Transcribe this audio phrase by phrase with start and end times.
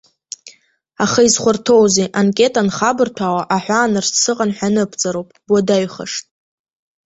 [1.03, 6.25] Аха изхәарҭоузеи, анкета анхабырҭәаауа аҳәаанырцә сыҟан ҳәа аныбҵароуп, буадаҩхашт.